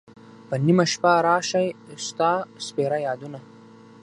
په 0.47 0.55
نیمه 0.65 0.85
شپه 0.91 1.13
را 1.27 1.37
شی 1.49 1.67
ستا 2.05 2.31
سپیره 2.65 2.97
یادونه 3.07 3.39